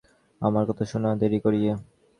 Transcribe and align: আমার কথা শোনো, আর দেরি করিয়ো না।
আমার 0.41 0.63
কথা 0.69 0.83
শোনো, 0.91 1.07
আর 1.11 1.17
দেরি 1.21 1.39
করিয়ো 1.45 1.73
না। 1.73 1.83